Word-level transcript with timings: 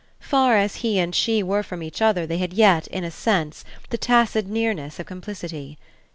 Far 0.19 0.57
as 0.57 0.77
he 0.77 0.97
and 0.97 1.13
she 1.13 1.43
were 1.43 1.61
from 1.61 1.83
each 1.83 2.01
other 2.01 2.25
they 2.25 2.37
yet 2.37 2.49
had, 2.49 2.87
in 2.87 3.03
a 3.03 3.11
sense, 3.11 3.63
the 3.91 3.99
tacit 3.99 4.47
nearness 4.47 4.99
of 4.99 5.05
complicity. 5.05 5.77